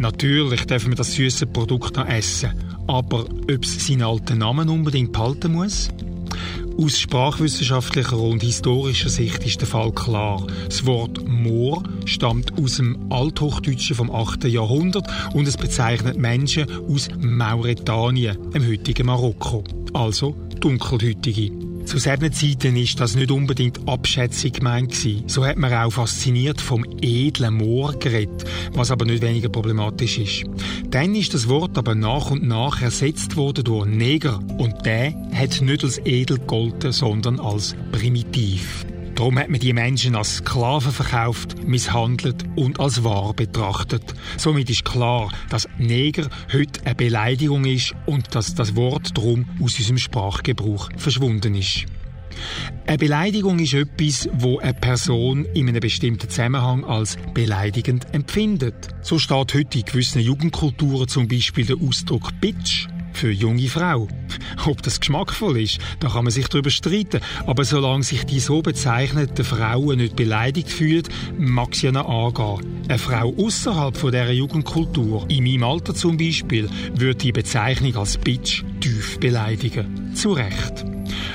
[0.00, 2.52] Natürlich dürfen wir das süße Produkt noch essen,
[2.86, 5.90] aber ob es seinen alten Namen unbedingt behalten muss?
[6.78, 10.46] Aus sprachwissenschaftlicher und historischer Sicht ist der Fall klar.
[10.64, 14.44] Das Wort Moor stammt aus dem Althochdeutschen vom 8.
[14.44, 21.69] Jahrhundert und es bezeichnet Menschen aus Mauretanien, dem heutigen Marokko, also Dunkelhütige.
[21.90, 24.94] Zu solchen Zeiten ist das nicht unbedingt abschätzig gemeint.
[25.26, 30.44] So hat man auch fasziniert vom edlen Moor geredet, was aber nicht weniger problematisch ist.
[30.88, 35.60] Dann ist das Wort aber nach und nach ersetzt worden durch Neger und der hat
[35.62, 38.86] nicht als edel gegolten, sondern als primitiv.
[39.20, 44.02] Darum hat man die Menschen als Sklaven verkauft, misshandelt und als wahr betrachtet.
[44.38, 49.78] Somit ist klar, dass Neger heute eine Beleidigung ist und dass das Wort drum aus
[49.78, 51.84] unserem Sprachgebrauch verschwunden ist.
[52.86, 58.88] Eine Beleidigung ist etwas, wo eine Person in einem bestimmten Zusammenhang als beleidigend empfindet.
[59.02, 64.08] So steht heute in gewissen Jugendkulturen zum Beispiel der Ausdruck Bitch für junge Frau.
[64.66, 67.20] Ob das geschmackvoll ist, da kann man sich darüber streiten.
[67.46, 71.04] Aber solange sich die so bezeichneten Frauen nicht beleidigt fühlen,
[71.38, 72.82] mag sie noch angehen.
[72.88, 78.64] Eine Frau außerhalb dieser Jugendkultur, in meinem Alter zum Beispiel, würde die Bezeichnung als Bitch
[78.80, 80.14] tief beleidigen.
[80.14, 80.84] Zu Recht.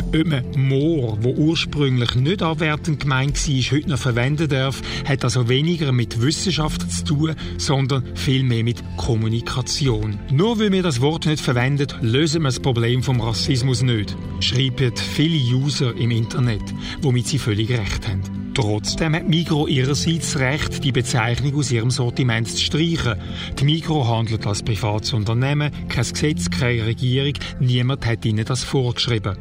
[0.07, 5.49] Ob man Moor, wo ursprünglich nicht abwertend gemeint war, heute noch verwenden darf, hat also
[5.49, 10.19] weniger mit Wissenschaft zu tun, sondern vielmehr mit Kommunikation.
[10.31, 14.95] Nur weil wir das Wort nicht verwenden, lösen wir das Problem vom Rassismus nicht, schreiben
[14.95, 16.63] viele User im Internet,
[17.01, 18.21] womit sie völlig recht haben.
[18.53, 23.15] Trotzdem hat Migro ihrerseits Recht, die Bezeichnung aus ihrem Sortiment zu streichen.
[23.59, 29.35] Die Migro handelt als privates Unternehmen, kein Gesetz, keine Regierung, niemand hat ihnen das vorgeschrieben.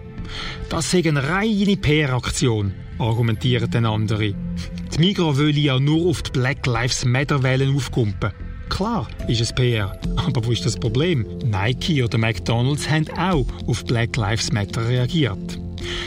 [0.69, 4.35] Das sei eine reine PR-Aktion, argumentieren dann andere.
[4.95, 8.33] Die Migros will ja nur auf die Black Lives Matter-Wellen aufkumpen.
[8.69, 11.27] Klar ist es PR, aber wo ist das Problem?
[11.45, 15.59] Nike oder McDonalds haben auch auf Black Lives Matter reagiert.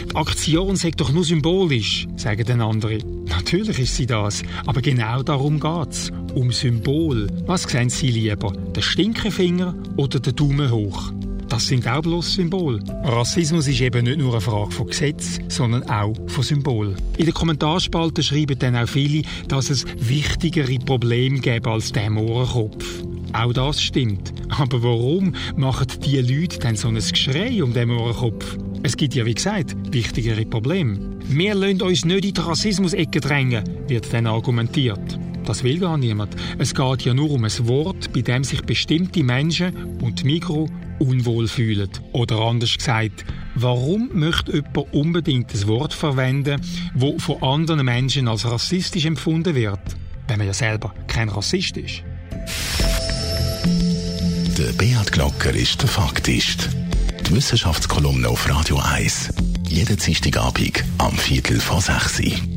[0.09, 2.97] Die Aktion sei doch nur symbolisch, sagen dann andere.
[3.27, 6.11] Natürlich ist sie das, aber genau darum geht's.
[6.33, 7.27] Um Symbol.
[7.45, 8.51] Was sehen Sie lieber?
[8.51, 11.11] Den Stinkefinger oder den Daumen hoch?
[11.49, 12.79] Das sind auch bloß Symbole.
[13.03, 16.95] Rassismus ist eben nicht nur eine Frage von Gesetz, sondern auch von Symbol.
[17.17, 22.85] In den Kommentarspalten schreiben dann auch viele, dass es wichtigere Probleme gäbe als der Mohrenkopf.
[23.33, 24.33] Auch das stimmt.
[24.49, 28.57] Aber warum machen die Leute dann so ein Geschrei um den Mohrenkopf?
[28.83, 31.17] Es gibt ja, wie gesagt, wichtigere Probleme.
[31.29, 35.19] Wir lassen uns nicht in die Rassismus-Ecke drängen, wird dann argumentiert.
[35.47, 36.35] Das will gar niemand.
[36.57, 40.69] Es geht ja nur um ein Wort, bei dem sich bestimmte Menschen und Mikro
[40.99, 41.89] unwohl fühlen.
[42.11, 43.23] Oder anders gesagt,
[43.55, 46.59] warum möchte jemand unbedingt ein Wort verwenden,
[46.93, 49.79] wo von anderen Menschen als rassistisch empfunden wird,
[50.27, 52.03] wenn man ja selber kein Rassist ist?
[54.57, 56.69] Der Beat Glocker ist der Faktist.
[57.25, 59.29] Die Wissenschaftskolumne auf Radio 1.
[59.69, 62.56] Jeden Dienstagabend am Viertel vor 6 Uhr.